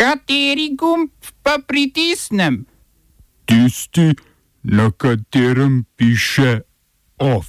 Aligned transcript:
Kateri 0.00 0.72
gumb 0.80 1.12
pa 1.44 1.58
pritisnem? 1.60 2.64
Tisti, 3.44 4.16
na 4.64 4.88
katerem 4.90 5.84
piše 5.96 6.64
OF. 7.20 7.46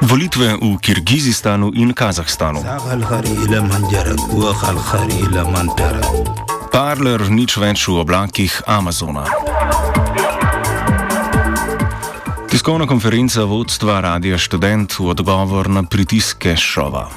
Volitve 0.00 0.62
v 0.62 0.78
Kirgizistanu 0.78 1.74
in 1.74 1.90
Kazahstanu. 1.90 2.62
Parler 6.70 7.20
nič 7.34 7.58
več 7.58 7.90
v 7.90 7.98
oblakih 7.98 8.62
Amazona. 8.62 9.26
Tiskovna 12.48 12.86
konferenca 12.86 13.44
vodstva 13.44 14.00
Radia 14.00 14.38
Student 14.38 14.98
v 14.98 15.12
odgovor 15.12 15.68
na 15.68 15.82
pritiske 15.82 16.56
šova. 16.56 17.08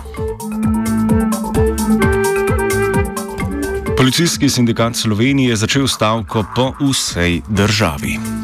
Policijski 3.97 4.49
sindikat 4.49 4.95
Slovenije 4.95 5.49
je 5.49 5.55
začel 5.55 5.87
stavko 5.87 6.43
po 6.55 6.73
vsej 6.83 7.41
državi. 7.47 8.40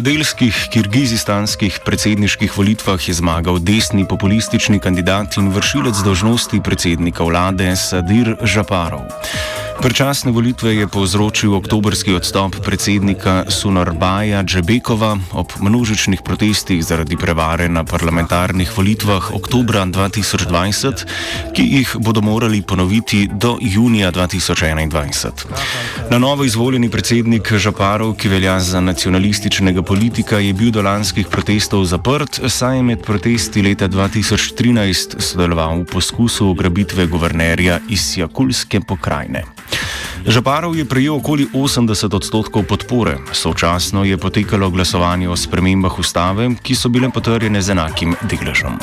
Nedeljskih 0.00 0.56
kirgizistanskih 0.72 1.74
predsedniških 1.84 2.54
volitvah 2.56 3.08
je 3.08 3.12
zmagal 3.14 3.58
desni 3.60 4.06
populistični 4.08 4.80
kandidat 4.80 5.36
in 5.36 5.52
vršilec 5.52 6.00
dožnosti 6.04 6.60
predsednika 6.64 7.24
vlade 7.28 7.74
Sadir 7.76 8.32
Žaparov. 8.40 9.04
Prečasne 9.80 10.28
volitve 10.28 10.76
je 10.76 10.84
povzročil 10.84 11.54
oktobrski 11.56 12.12
odstop 12.12 12.56
predsednika 12.60 13.44
Sunarbaja 13.48 14.42
Džebekova 14.44 15.16
ob 15.32 15.52
množičnih 15.60 16.20
protestih 16.24 16.84
zaradi 16.84 17.16
prevare 17.16 17.68
na 17.68 17.84
parlamentarnih 17.84 18.68
volitvah 18.76 19.30
oktobra 19.32 19.86
2020, 19.88 21.04
ki 21.56 21.64
jih 21.64 21.96
bodo 21.96 22.20
morali 22.20 22.60
ponoviti 22.62 23.28
do 23.32 23.56
junija 23.60 24.12
2021. 24.12 25.30
Na 26.10 26.18
novo 26.18 26.44
izvoljeni 26.44 26.90
predsednik 26.90 27.52
Žaparov, 27.52 28.14
ki 28.20 28.28
velja 28.28 28.60
za 28.60 28.80
nacionalističnega 28.80 29.82
politika, 29.82 30.38
je 30.38 30.52
bil 30.52 30.70
do 30.70 30.82
lanskih 30.82 31.26
protestov 31.26 31.84
zaprt, 31.84 32.40
saj 32.48 32.76
je 32.76 32.82
med 32.82 33.00
protesti 33.00 33.62
leta 33.62 33.88
2013 33.88 35.16
sodeloval 35.20 35.80
v 35.80 35.84
poskusu 35.84 36.52
ugrabitve 36.52 37.06
guvernerja 37.06 37.80
iz 37.88 38.18
Jakulske 38.18 38.80
pokrajine. 38.80 39.44
Žaparov 40.26 40.76
je 40.76 40.84
prejel 40.84 41.16
okoli 41.16 41.48
80 41.48 42.12
odstotkov 42.12 42.68
podpore, 42.68 43.16
sočasno 43.32 44.04
je 44.04 44.18
potekalo 44.20 44.70
glasovanje 44.70 45.28
o 45.28 45.36
spremembah 45.36 45.98
ustave, 45.98 46.50
ki 46.62 46.76
so 46.76 46.92
bile 46.92 47.08
potrjene 47.08 47.62
z 47.62 47.72
enakim 47.72 48.12
deležem. 48.28 48.76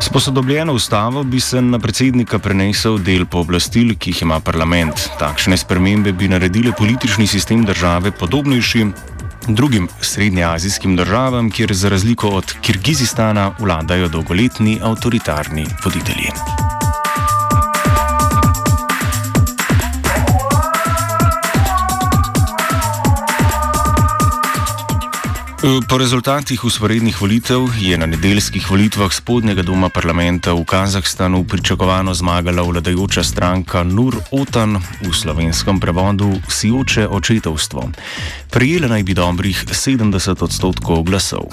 S 0.00 0.08
posodobljeno 0.08 0.74
ustavo 0.74 1.22
bi 1.22 1.40
se 1.40 1.62
na 1.62 1.78
predsednika 1.78 2.38
prenesel 2.38 2.98
del 2.98 3.26
pooblastil, 3.26 3.94
ki 3.94 4.10
jih 4.10 4.22
ima 4.26 4.40
parlament. 4.40 5.08
Takšne 5.18 5.56
spremembe 5.56 6.12
bi 6.12 6.28
naredile 6.28 6.74
politični 6.74 7.26
sistem 7.26 7.64
države 7.64 8.10
podobnejši 8.10 8.86
drugim 9.48 9.88
srednjeazijskim 10.00 10.96
državam, 10.96 11.50
kjer 11.50 11.74
za 11.74 11.88
razliko 11.88 12.28
od 12.28 12.54
Kirgizistana 12.60 13.52
vladajo 13.58 14.08
dolgoletni 14.08 14.78
avtoritarni 14.82 15.66
voditelji. 15.84 16.55
Po 25.66 25.98
rezultatih 25.98 26.64
usporednih 26.64 27.16
volitev 27.20 27.64
je 27.80 27.98
na 27.98 28.06
nedeljskih 28.06 28.70
volitvah 28.70 29.10
spodnjega 29.12 29.62
doma 29.66 29.88
parlamenta 29.88 30.52
v 30.54 30.62
Kazahstanu 30.64 31.44
pričakovano 31.44 32.14
zmagala 32.14 32.62
vladajoča 32.62 33.24
stranka 33.24 33.82
Nur 33.82 34.14
Otan 34.30 34.78
v 35.02 35.10
slovenskem 35.12 35.80
prevodu 35.80 36.30
Sijoče 36.48 37.08
očetovstvo. 37.08 37.90
Prijela 38.50 38.88
naj 38.88 39.02
bi 39.02 39.14
dobrih 39.14 39.64
70 39.66 40.44
odstotkov 40.44 41.02
glasov. 41.02 41.50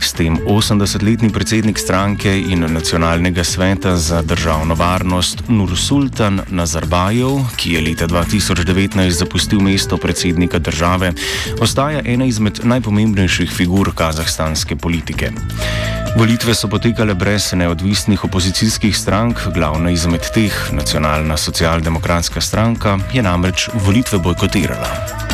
S 0.00 0.12
tem 0.12 0.38
80-letni 0.38 1.32
predsednik 1.32 1.78
stranke 1.78 2.30
in 2.38 2.62
nacionalnega 2.72 3.44
sveta 3.44 3.96
za 3.96 4.22
državno 4.22 4.74
varnost 4.74 5.42
Nur 5.48 5.74
Sultan 5.76 6.40
Nazarbajev, 6.48 7.42
ki 7.56 7.72
je 7.72 7.80
leta 7.80 8.06
2019 8.06 9.10
zapustil 9.10 9.60
mesto 9.60 9.96
predsednika 9.96 10.58
države, 10.58 11.12
ostaja 11.60 12.02
ena 12.04 12.24
izmed 12.24 12.60
najpomembnejših 12.62 13.47
ključnih 13.48 13.56
figur 13.56 13.94
kazahstanske 13.94 14.76
politike. 14.76 15.30
Volitve 16.16 16.54
so 16.54 16.68
potekale 16.68 17.14
brez 17.14 17.52
neodvisnih 17.52 18.24
opozicijskih 18.24 18.96
strank, 18.96 19.38
glavna 19.54 19.90
izmed 19.90 20.20
teh, 20.34 20.52
nacionalna 20.72 21.36
socialdemokratska 21.36 22.40
stranka, 22.40 22.98
je 23.12 23.22
namreč 23.22 23.68
volitve 23.74 24.18
bojkotirala. 24.18 25.27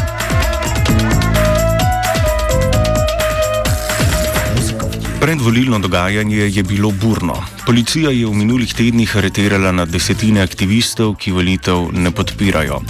Predvolilno 5.24 5.78
dogajanje 5.78 6.36
je 6.36 6.62
bilo 6.62 6.90
burno. 6.90 7.34
Policija 7.66 8.10
je 8.10 8.26
v 8.26 8.34
minulih 8.34 8.74
tednih 8.74 9.16
areterala 9.16 9.70
na 9.72 9.86
desetine 9.88 10.42
aktivistov, 10.44 11.14
ki 11.16 11.32
volitev 11.32 11.86
ne 11.96 12.10
podpirajo. 12.12 12.82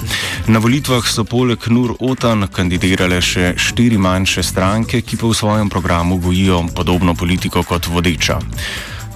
Na 0.51 0.59
volitvah 0.59 1.07
so 1.07 1.23
poleg 1.25 1.69
Nur 1.71 1.95
Otan 2.01 2.49
kandidirale 2.51 3.21
še 3.23 3.53
štiri 3.55 4.03
manjše 4.03 4.43
stranke, 4.43 5.05
ki 5.07 5.17
pa 5.17 5.31
v 5.31 5.39
svojem 5.39 5.71
programu 5.71 6.19
gojijo 6.19 6.65
podobno 6.75 7.15
politiko 7.15 7.63
kot 7.63 7.87
vodeča. 7.87 8.41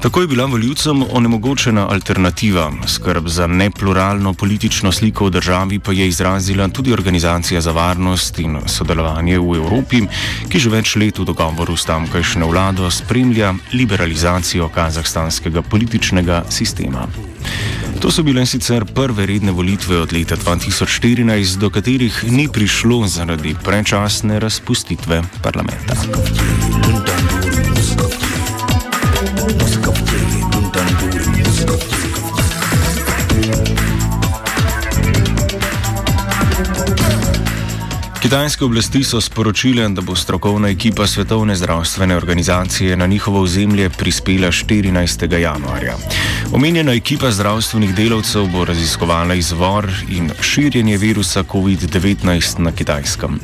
Tako 0.03 0.21
je 0.21 0.27
bila 0.27 0.45
voljivcem 0.45 1.03
onemogočena 1.13 1.89
alternativa. 1.91 2.73
Skrb 2.87 3.29
za 3.29 3.47
nepluralno 3.47 4.35
politično 4.35 4.93
sliko 4.93 5.27
v 5.27 5.31
državi 5.31 5.79
pa 5.79 5.93
je 5.93 6.09
izrazila 6.09 6.69
tudi 6.69 6.93
Organizacija 6.93 7.61
za 7.61 7.73
varnost 7.73 8.39
in 8.39 8.61
sodelovanje 8.67 9.39
v 9.39 9.57
Evropi, 9.57 10.03
ki 10.49 10.59
že 10.59 10.71
več 10.71 10.95
let 10.97 11.19
v 11.19 11.25
dogovoru 11.25 11.77
s 11.77 11.85
tamkajšnjo 11.85 12.47
vlado 12.47 12.91
spremlja 12.91 13.55
liberalizacijo 13.73 14.69
kazahstanskega 14.69 15.63
političnega 15.63 16.45
sistema. 16.49 17.09
To 18.01 18.11
so 18.11 18.23
bile 18.23 18.47
sicer 18.47 18.85
prve 18.85 19.27
redne 19.27 19.53
volitve 19.53 19.99
od 19.99 20.13
leta 20.13 20.37
2014, 20.37 21.59
do 21.59 21.71
katerih 21.71 22.25
ni 22.31 22.49
prišlo 22.49 23.07
zaradi 23.07 23.57
prečasne 23.65 24.39
razpustitve 24.39 25.23
parlamenta. 25.43 25.99
Kitajske 38.29 38.65
oblasti 38.65 39.05
so 39.05 39.21
sporočile, 39.21 39.89
da 39.89 40.03
bo 40.03 40.17
strokovna 40.17 40.69
ekipa 40.69 41.07
Svetovne 41.07 41.57
zdravstvene 41.57 42.17
organizacije 42.17 42.97
na 42.97 43.07
njihovo 43.07 43.41
ozemlje 43.41 43.91
prispela 43.91 44.49
14. 44.49 45.39
januarja. 45.39 45.97
Omenjena 46.53 46.93
ekipa 46.93 47.31
zdravstvenih 47.31 47.95
delavcev 47.95 48.47
bo 48.47 48.65
raziskovala 48.65 49.35
izvor 49.35 49.89
in 50.09 50.31
širjenje 50.41 50.97
virusa 50.97 51.43
COVID-19 51.43 52.59
na 52.59 52.73
Kitajskem. 52.73 53.41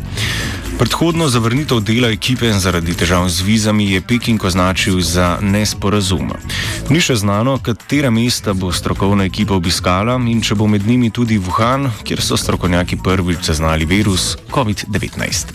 Predhodno 0.79 1.29
zavrnitev 1.29 1.81
dela 1.81 2.09
ekipe 2.11 2.51
zaradi 2.53 2.95
težav 2.99 3.29
z 3.29 3.43
vizami 3.47 3.93
je 3.93 4.01
Peking 4.01 4.45
označil 4.45 5.01
za 5.01 5.39
nesporazum. 5.41 6.33
Ni 6.91 6.99
še 7.01 7.15
znano, 7.15 7.59
katera 7.63 8.11
mesta 8.11 8.53
bo 8.53 8.73
strokovna 8.75 9.25
ekipa 9.31 9.55
obiskala 9.55 10.17
in 10.19 10.43
če 10.43 10.59
bo 10.59 10.67
med 10.67 10.87
njimi 10.87 11.11
tudi 11.15 11.39
Wuhan, 11.39 11.87
kjer 12.03 12.23
so 12.23 12.37
strokovnjaki 12.37 12.99
prvič 13.05 13.47
zaznali 13.47 13.87
virus 13.87 14.35
COVID-19. 14.51 15.55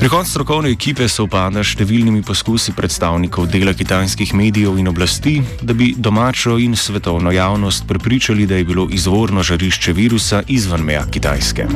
Prihod 0.00 0.26
strokovne 0.26 0.72
ekipe 0.72 1.08
se 1.08 1.22
upada 1.22 1.60
s 1.60 1.76
številnimi 1.76 2.24
poskusi 2.24 2.72
predstavnikov 2.72 3.50
dela 3.52 3.76
kitajskih 3.76 4.32
medijev 4.34 4.80
in 4.80 4.88
oblasti, 4.88 5.42
da 5.60 5.76
bi 5.76 5.92
domačo 5.96 6.56
in 6.56 6.76
svetovno 6.76 7.30
javnost 7.30 7.84
prepričali, 7.86 8.46
da 8.46 8.56
je 8.56 8.64
bilo 8.64 8.88
izvorno 8.90 9.44
žarišče 9.44 9.92
virusa 9.92 10.42
izven 10.48 10.80
meja 10.80 11.04
Kitajske. 11.12 11.68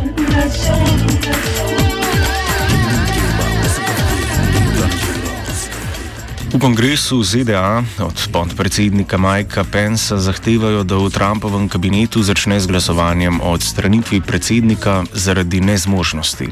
V 6.51 6.59
kongresu 6.59 7.23
ZDA 7.23 7.87
od 8.03 8.19
podpredsednika 8.35 9.19
Mikea 9.19 9.65
Pensa 9.65 10.19
zahtevajo, 10.19 10.83
da 10.83 10.99
v 10.99 11.07
Trumpovem 11.07 11.71
kabinetu 11.71 12.27
začne 12.27 12.59
z 12.59 12.67
glasovanjem 12.67 13.39
o 13.39 13.55
odstranitvi 13.55 14.19
predsednika 14.19 15.07
zaradi 15.15 15.63
nezmožnosti. 15.63 16.51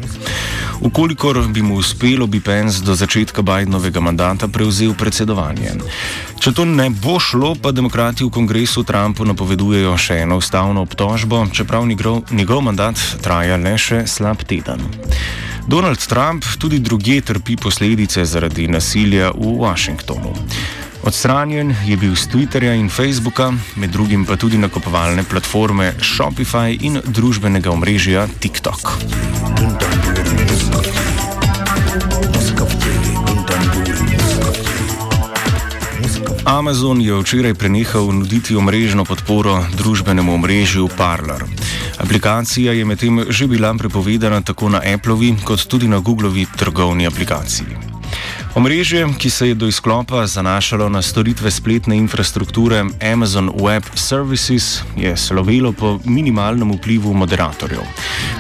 Ukolikor 0.86 1.42
bi 1.50 1.66
mu 1.66 1.82
uspelo, 1.82 2.30
bi 2.30 2.38
Pence 2.38 2.86
do 2.86 2.94
začetka 2.94 3.42
Bidenovega 3.42 3.98
mandata 3.98 4.46
prevzel 4.46 4.94
predsedovanje. 4.94 5.82
Če 6.38 6.54
to 6.54 6.62
ne 6.62 6.94
bo 6.94 7.18
šlo, 7.18 7.58
pa 7.58 7.74
demokrati 7.74 8.22
v 8.22 8.30
kongresu 8.30 8.86
Trumpu 8.86 9.26
napovedujejo 9.26 9.98
še 9.98 10.22
eno 10.22 10.38
ustavno 10.38 10.86
obtožbo, 10.86 11.50
čeprav 11.50 11.82
njegov, 11.90 12.22
njegov 12.30 12.62
mandat 12.62 13.02
traja 13.18 13.58
le 13.58 13.74
še 13.74 14.06
slab 14.06 14.46
teden. 14.46 14.78
Donald 15.68 16.06
Trump 16.06 16.44
tudi 16.58 16.78
druge 16.78 17.20
trpi 17.20 17.56
posledice 17.56 18.24
zaradi 18.24 18.68
nasilja 18.68 19.30
v 19.36 19.60
Washingtonu. 19.60 20.32
Odstranjen 21.04 21.76
je 21.84 21.96
bil 21.96 22.16
z 22.16 22.24
Twitterja 22.32 22.72
in 22.72 22.88
Facebooka, 22.88 23.52
med 23.76 23.92
drugim 23.92 24.24
pa 24.24 24.36
tudi 24.36 24.56
nakupovalne 24.56 25.28
platforme 25.28 25.92
Shopify 26.00 26.72
in 26.80 26.96
družbenega 27.04 27.70
omrežja 27.70 28.24
TikTok. 28.40 28.96
Amazon 36.48 37.00
je 37.00 37.12
včeraj 37.12 37.54
prenehal 37.54 38.08
nuditi 38.08 38.56
omrežno 38.56 39.04
podporo 39.04 39.60
družbenemu 39.76 40.32
omrežju 40.32 40.88
Parler. 40.96 41.57
Aplikacija 41.98 42.72
je 42.72 42.84
medtem 42.84 43.24
že 43.28 43.46
bila 43.46 43.74
prepovedana 43.74 44.40
tako 44.40 44.68
na 44.68 44.80
Appleovi 44.94 45.34
kot 45.44 45.66
tudi 45.66 45.88
na 45.88 45.98
Googlovi 45.98 46.46
trgovni 46.56 47.06
aplikaciji. 47.06 47.88
Omrežje, 48.58 49.06
ki 49.19 49.31
se 49.31 49.49
je 49.49 49.55
do 49.55 49.66
izklopa 49.70 50.26
zanašalo 50.26 50.88
na 50.88 51.02
storitve 51.02 51.50
spletne 51.50 51.96
infrastrukture 51.96 52.84
Amazon 53.12 53.50
Web 53.55 53.82
Services, 53.94 54.82
je 54.96 55.16
slovelo 55.16 55.72
po 55.72 56.00
minimalnem 56.05 56.72
vplivu 56.72 57.14
moderatorjev. 57.14 57.81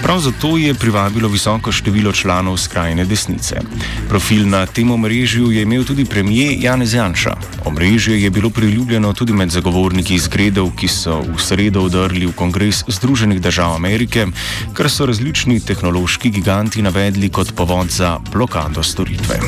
Prav 0.02 0.18
zato 0.20 0.56
je 0.56 0.74
privabilo 0.74 1.28
visoko 1.28 1.72
število 1.72 2.12
članov 2.12 2.56
skrajne 2.58 3.04
desnice. 3.04 3.60
Profil 4.08 4.48
na 4.48 4.66
tem 4.66 4.90
omrežju 4.90 5.52
je 5.52 5.62
imel 5.62 5.84
tudi 5.84 6.04
premijer 6.04 6.56
Janez 6.58 6.94
Janša. 6.94 7.36
Omrežje 7.64 8.22
je 8.22 8.30
bilo 8.30 8.50
priljubljeno 8.50 9.12
tudi 9.12 9.32
med 9.32 9.50
zagovorniki 9.50 10.14
izgredov, 10.14 10.74
ki 10.74 10.88
so 10.88 11.20
v 11.20 11.38
sredo 11.38 11.86
vdrli 11.86 12.26
v 12.26 12.32
kongres 12.32 12.82
Združenih 12.88 13.40
držav 13.40 13.74
Amerike, 13.74 14.26
kar 14.74 14.90
so 14.90 15.06
različni 15.06 15.60
tehnološki 15.60 16.30
giganti 16.30 16.82
navedli 16.82 17.30
kot 17.30 17.54
povod 17.54 17.90
za 17.90 18.18
blokado 18.32 18.82
storitve. 18.82 19.38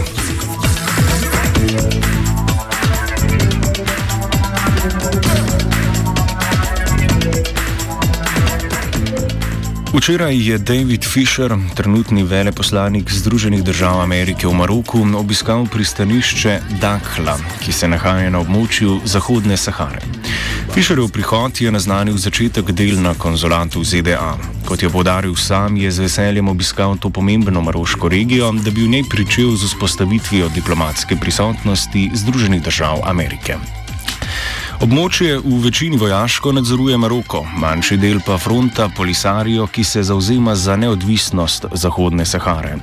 Včeraj 9.91 10.39
je 10.49 10.59
David 10.59 11.05
Fisher, 11.05 11.51
trenutni 11.75 12.23
veleposlanik 12.23 13.11
Združenih 13.11 13.65
držav 13.65 14.01
Amerike 14.01 14.47
v 14.47 14.55
Maroku, 14.55 15.03
obiskal 15.19 15.67
pristanišče 15.67 16.61
Dakla, 16.81 17.35
ki 17.59 17.73
se 17.73 17.89
nahaja 17.89 18.31
na 18.31 18.39
območju 18.39 19.01
Zahodne 19.05 19.57
Sahare. 19.57 19.99
Fisherov 20.71 21.11
prihod 21.11 21.61
je 21.61 21.73
naznanil 21.75 22.15
začetek 22.15 22.71
del 22.71 23.03
na 23.03 23.17
konzulatu 23.19 23.83
ZDA. 23.85 24.39
Kot 24.69 24.83
je 24.83 24.91
podaril 24.91 25.35
sam, 25.35 25.77
je 25.77 25.91
z 25.91 26.07
veseljem 26.07 26.49
obiskal 26.49 26.95
to 26.95 27.11
pomembno 27.11 27.61
maroško 27.61 28.09
regijo, 28.09 28.53
da 28.53 28.71
bi 28.71 28.87
v 28.87 28.95
njej 28.95 29.05
pričel 29.11 29.57
z 29.59 29.67
vzpostavitvijo 29.67 30.49
diplomatske 30.55 31.19
prisotnosti 31.19 32.11
Združenih 32.15 32.63
držav 32.63 33.03
Amerike. 33.05 33.80
Območje 34.81 35.35
v 35.45 35.59
večini 35.61 35.99
vojaško 36.01 36.55
nadzoruje 36.57 36.97
Maroko, 36.97 37.43
manjši 37.61 37.99
del 38.01 38.23
pa 38.25 38.39
fronta 38.41 38.87
Polisario, 38.97 39.67
ki 39.69 39.85
se 39.85 40.03
zauzema 40.09 40.55
za 40.57 40.77
neodvisnost 40.77 41.67
Zahodne 41.77 42.25
Sahare. 42.25 42.79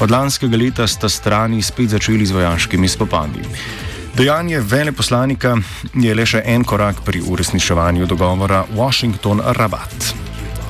Od 0.00 0.10
lanskega 0.10 0.56
leta 0.56 0.88
sta 0.88 1.08
strani 1.08 1.60
spet 1.62 1.92
začeli 1.92 2.26
z 2.26 2.32
vojaškimi 2.32 2.88
spopadi. 2.88 3.44
Dejanje 4.16 4.64
veleposlanika 4.64 5.56
je 5.92 6.16
le 6.16 6.24
še 6.24 6.40
en 6.48 6.64
korak 6.64 7.04
pri 7.04 7.20
uresničevanju 7.20 8.06
dogovora 8.08 8.64
Washington-Rabat. 8.72 10.23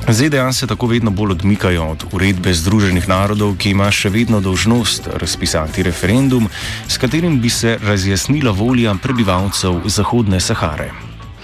ZDA 0.09 0.53
se 0.53 0.67
tako 0.67 0.87
vedno 0.87 1.11
bolj 1.11 1.31
odmikajo 1.31 1.87
od 1.87 2.03
uredbe 2.11 2.53
Združenih 2.53 3.09
narodov, 3.09 3.55
ki 3.57 3.71
ima 3.73 3.89
še 3.91 4.09
vedno 4.13 4.37
dožnost 4.41 5.09
razpisati 5.17 5.83
referendum, 5.83 6.45
s 6.87 6.97
katerim 7.01 7.39
bi 7.41 7.49
se 7.49 7.77
razjasnila 7.81 8.51
volja 8.51 8.93
prebivalcev 9.01 9.81
Zahodne 9.85 10.39
Sahare. 10.39 11.14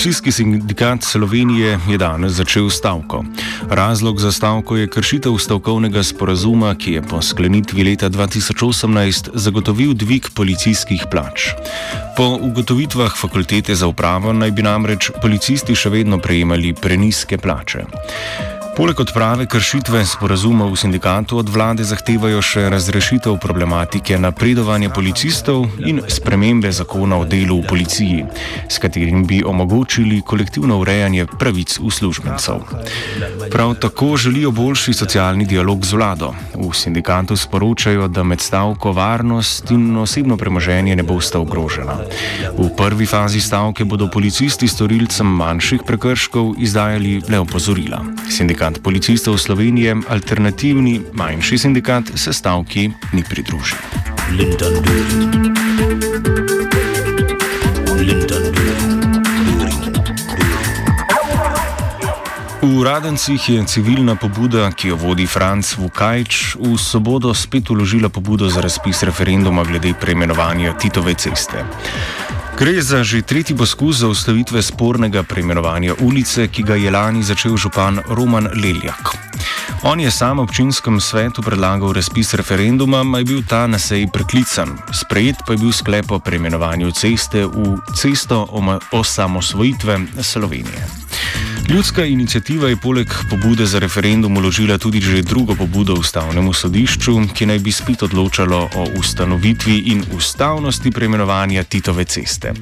Policijski 0.00 0.32
sindikat 0.32 1.02
Slovenije 1.02 1.78
je 1.88 1.98
danes 1.98 2.32
začel 2.32 2.70
stavko. 2.70 3.24
Razlog 3.70 4.20
za 4.20 4.32
stavko 4.32 4.76
je 4.76 4.88
kršitev 4.88 5.36
stavkovnega 5.38 6.02
sporazuma, 6.02 6.74
ki 6.74 6.92
je 6.92 7.02
po 7.02 7.22
sklenitvi 7.22 7.84
leta 7.84 8.08
2018 8.10 9.28
zagotovil 9.34 9.92
dvig 9.94 10.30
policijskih 10.34 11.04
plač. 11.10 11.50
Po 12.16 12.38
ugotovitvah 12.40 13.12
fakultete 13.16 13.74
za 13.74 13.86
upravo 13.86 14.32
naj 14.32 14.50
bi 14.50 14.62
namreč 14.62 15.10
policisti 15.22 15.76
še 15.76 15.92
vedno 15.92 16.18
prejemali 16.18 16.72
preniske 16.72 17.38
plače. 17.38 17.84
Poleg 18.80 18.96
odprave 18.96 19.44
kršitve 19.44 20.00
sporazumov 20.08 20.72
v 20.72 20.80
sindikatu 20.80 21.36
od 21.36 21.52
vlade 21.52 21.84
zahtevajo 21.84 22.40
še 22.40 22.62
razrešitev 22.72 23.36
problematike 23.36 24.16
napredovanja 24.16 24.88
policistov 24.88 25.68
in 25.84 26.00
spremembe 26.08 26.72
zakona 26.72 27.18
o 27.20 27.26
delu 27.28 27.58
v 27.60 27.68
policiji, 27.68 28.24
s 28.72 28.80
katerim 28.80 29.26
bi 29.28 29.42
omogočili 29.44 30.22
kolektivno 30.24 30.78
urejanje 30.80 31.28
pravic 31.28 31.76
uslužbencev. 31.76 32.64
Prav 33.52 33.74
tako 33.84 34.16
želijo 34.16 34.48
boljši 34.48 34.96
socialni 34.96 35.44
dialog 35.44 35.84
z 35.84 36.00
vlado. 36.00 36.32
V 36.56 36.72
sindikatu 36.72 37.36
sporočajo, 37.36 38.08
da 38.08 38.24
med 38.24 38.40
stavko 38.40 38.94
varnost 38.96 39.70
in 39.76 39.92
osebno 40.00 40.40
premoženje 40.40 40.96
ne 40.96 41.04
bosta 41.04 41.36
ogrožena. 41.36 42.00
V 42.56 42.72
prvi 42.80 43.04
fazi 43.04 43.44
stavke 43.44 43.84
bodo 43.84 44.08
policisti 44.08 44.64
storilcem 44.64 45.28
manjših 45.28 45.84
prekrškov 45.84 46.56
izdajali 46.56 47.20
le 47.28 47.44
opozorila. 47.44 48.00
Sindikat 48.30 48.69
Sindikat 48.70 48.86
policistov 48.86 49.34
Slovenije, 49.38 49.96
alternativni 50.08 51.00
manjši 51.12 51.58
sindikat, 51.58 52.04
se 52.14 52.32
stavki 52.32 52.90
ni 53.12 53.22
pridružil. 53.26 53.78
V 62.62 62.84
Radencih 62.84 63.48
je 63.48 63.64
civilna 63.66 64.14
pobuda, 64.14 64.70
ki 64.70 64.88
jo 64.88 64.96
vodi 64.96 65.26
Franc 65.26 65.74
Vukajč, 65.74 66.54
v 66.54 66.78
soboto 66.78 67.34
spet 67.34 67.70
uložila 67.70 68.08
pobudo 68.08 68.46
za 68.46 68.60
razpis 68.62 69.02
referenduma 69.02 69.64
glede 69.64 69.94
preimenovanja 69.98 70.78
Titove 70.78 71.14
ceste. 71.14 71.66
Gre 72.60 72.76
za 72.82 73.00
že 73.00 73.22
tretji 73.24 73.56
poskus 73.56 74.04
za 74.04 74.08
ustavitve 74.08 74.62
spornega 74.62 75.22
preimenovanja 75.22 75.94
ulice, 76.04 76.44
ki 76.48 76.62
ga 76.62 76.76
je 76.76 76.90
lani 76.90 77.22
začel 77.24 77.56
župan 77.56 78.00
Roman 78.12 78.52
Leljak. 78.52 79.16
On 79.82 80.00
je 80.00 80.10
sam 80.10 80.44
občinskem 80.44 81.00
svetu 81.00 81.42
predlagal 81.42 81.92
razpis 81.96 82.34
referenduma, 82.34 83.00
a 83.00 83.18
je 83.18 83.24
bil 83.24 83.40
ta 83.48 83.66
na 83.66 83.78
seji 83.78 84.12
preklican. 84.12 84.76
Sprejet 84.92 85.40
pa 85.46 85.56
je 85.56 85.58
bil 85.58 85.72
sklep 85.72 86.12
o 86.12 86.18
preimenovanju 86.20 86.92
ceste 86.92 87.48
v 87.48 87.80
cesto 87.96 88.44
osamosvojitve 88.92 90.20
Slovenije. 90.20 90.99
Ljudska 91.70 92.04
inicijativa 92.04 92.68
je 92.68 92.76
poleg 92.82 93.06
pobude 93.30 93.66
za 93.66 93.78
referendum 93.78 94.36
uložila 94.36 94.78
tudi 94.78 95.00
že 95.00 95.22
drugo 95.22 95.54
pobudo 95.54 95.94
ustavnemu 95.94 96.52
sodišču, 96.52 97.12
ki 97.34 97.46
naj 97.46 97.58
bi 97.58 97.70
spet 97.72 98.02
odločalo 98.02 98.58
o 98.74 98.82
ustanovitvi 98.98 99.76
in 99.92 100.02
ustavnosti 100.16 100.90
preimenovanja 100.90 101.62
Titove 101.62 102.04
ceste. 102.04 102.52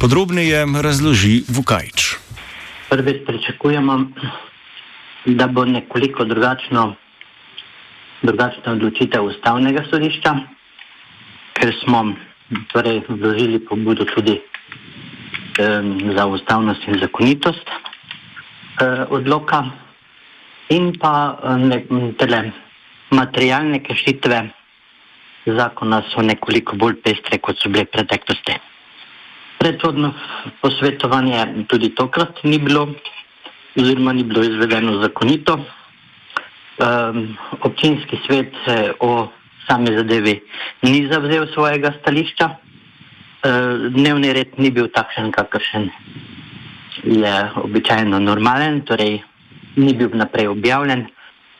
Podrobneje 0.00 0.66
razloži 0.82 1.44
Vukajč. 1.48 2.16
Prvič 2.90 3.24
pričakujemo, 3.26 4.12
da 5.24 5.46
bo 5.46 5.64
nekoliko 5.64 6.24
drugačno, 6.24 6.94
drugačna 8.22 8.72
odločitev 8.72 9.24
ustavnega 9.24 9.86
sodišča, 9.90 10.34
ker 11.56 11.72
smo 11.80 12.12
torej, 12.76 13.00
vložili 13.08 13.64
pobudo 13.64 14.04
tudi 14.04 14.36
um, 14.36 16.12
za 16.12 16.26
ustavnost 16.26 16.88
in 16.88 17.00
zakonitost 17.00 17.93
odloka. 19.10 19.64
in 20.68 20.92
pa 20.98 21.38
ne, 21.58 21.84
tele, 22.18 22.52
materialne 23.10 23.82
kršitve 23.84 24.38
zakona 25.46 26.02
so 26.12 26.22
nekoliko 26.24 26.76
bolj 26.80 27.00
pestre, 27.04 27.38
kot 27.38 27.60
so 27.60 27.68
bile 27.68 27.84
preteklosti. 27.84 28.56
Predhodno 29.60 30.12
posvetovanje 30.62 31.66
tudi 31.68 31.92
tokrat 31.94 32.42
ni 32.44 32.58
bilo, 32.58 32.88
oziroma 33.76 34.12
ni 34.12 34.24
bilo 34.24 34.44
izvedeno 34.44 34.98
zakonito. 35.02 35.58
Um, 36.74 37.36
občinski 37.62 38.18
svet 38.26 38.54
se 38.64 38.94
o 39.00 39.28
sami 39.68 39.94
zadevi 39.94 40.40
ni 40.82 41.04
zavzel 41.12 41.46
svojega 41.52 41.92
stališča. 42.00 42.48
Uh, 43.44 43.92
dnevni 43.94 44.32
red 44.32 44.58
ni 44.58 44.72
bil 44.74 44.88
takšen, 44.90 45.30
kakršen 45.30 45.90
je 47.02 47.50
običajno 47.56 48.18
normalen, 48.18 48.80
torej 48.86 49.22
ni 49.76 49.94
bil 49.94 50.10
naprej 50.14 50.48
objavljen, 50.48 51.06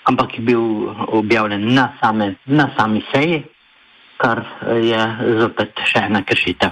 ampak 0.04 0.38
je 0.38 0.44
bil 0.44 0.62
objavljen 1.08 1.74
na, 1.74 1.92
same, 2.00 2.34
na 2.46 2.70
sami 2.76 3.02
seji, 3.12 3.42
kar 4.16 4.44
je 4.78 5.00
zopet 5.40 5.80
še 5.90 6.06
ena 6.08 6.22
kršitev. 6.22 6.70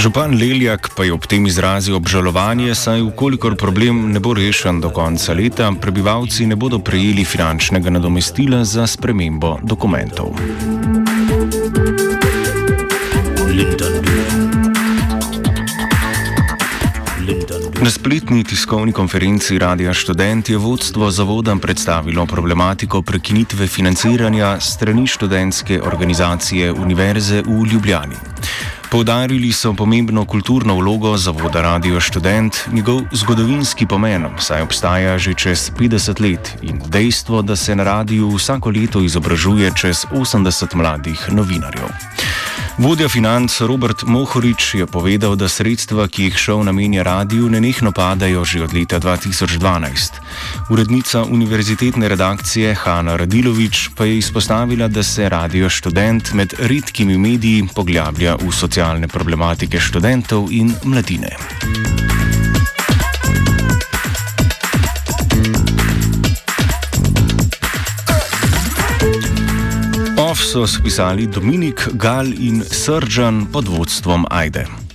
Župan 0.00 0.32
Leljak 0.40 0.88
pa 0.96 1.04
je 1.04 1.12
ob 1.12 1.26
tem 1.28 1.44
izrazil 1.46 1.98
obžalovanje, 1.98 2.72
saj 2.74 3.02
ukolikor 3.04 3.52
problem 3.60 4.08
ne 4.14 4.20
bo 4.22 4.32
rešen 4.32 4.80
do 4.80 4.88
konca 4.96 5.36
leta, 5.36 5.68
prebivalci 5.76 6.48
ne 6.48 6.56
bodo 6.56 6.80
prejeli 6.80 7.24
finančnega 7.24 7.92
nadomestila 7.92 8.64
za 8.64 8.86
spremembo 8.88 9.58
dokumentov. 9.60 10.32
Na 17.82 17.90
spletni 17.90 18.44
tiskovni 18.44 18.92
konferenci 18.92 19.58
Radia 19.58 19.94
Student 19.94 20.48
je 20.48 20.56
vodstvo 20.56 21.10
zavoda 21.10 21.56
predstavilo 21.56 22.26
problematiko 22.26 23.02
prekinitve 23.02 23.66
financiranja 23.66 24.60
strani 24.60 25.06
študentske 25.06 25.80
organizacije 25.82 26.72
Univerze 26.72 27.42
v 27.42 27.64
Ljubljani. 27.72 28.16
Poudarili 28.90 29.52
so 29.52 29.72
pomembno 29.74 30.24
kulturno 30.24 30.74
vlogo 30.74 31.16
zavoda 31.16 31.62
Radio 31.62 32.00
Student, 32.00 32.56
njegov 32.72 33.00
zgodovinski 33.12 33.86
pomen, 33.86 34.26
saj 34.38 34.62
obstaja 34.62 35.18
že 35.18 35.34
čez 35.34 35.70
50 35.78 36.20
let 36.20 36.56
in 36.62 36.80
dejstvo, 36.86 37.42
da 37.42 37.56
se 37.56 37.76
na 37.76 37.84
radiju 37.84 38.28
vsako 38.28 38.70
leto 38.70 39.00
izobražuje 39.00 39.72
čez 39.76 40.06
80 40.12 40.74
mladih 40.74 41.28
novinarjev. 41.32 41.88
Vodja 42.78 43.08
financ 43.08 43.60
Robert 43.60 44.02
Mohorič 44.02 44.74
je 44.74 44.86
povedal, 44.86 45.36
da 45.36 45.48
sredstva, 45.48 46.06
ki 46.08 46.28
jih 46.28 46.36
šov 46.36 46.64
namenja 46.64 47.02
radiju, 47.02 47.48
nenehno 47.50 47.92
padajo 47.92 48.44
že 48.44 48.62
od 48.62 48.74
leta 48.74 49.00
2012. 49.00 50.70
Urednica 50.70 51.24
univerzitetne 51.24 52.08
redakcije 52.08 52.74
Hanna 52.74 53.16
Radilovič 53.16 53.90
pa 53.96 54.04
je 54.04 54.18
izpostavila, 54.18 54.88
da 54.88 55.02
se 55.02 55.28
radio 55.28 55.68
študent 55.68 56.32
med 56.32 56.54
redkimi 56.58 57.18
mediji 57.18 57.68
poglablja 57.74 58.36
v 58.40 58.52
socialne 58.52 59.08
problematike 59.08 59.80
študentov 59.80 60.48
in 60.52 60.74
mladine. 60.84 61.36
So 70.50 70.66
spisali 70.66 71.30
Dominik, 71.30 71.94
Gal 71.94 72.26
in 72.26 72.58
Srdžan 72.58 73.46
pod 73.54 73.70
vodstvom 73.70 74.26
Ajde. 74.30 74.89